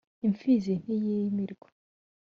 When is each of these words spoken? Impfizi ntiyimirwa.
Impfizi 0.25 0.73
ntiyimirwa. 0.81 1.67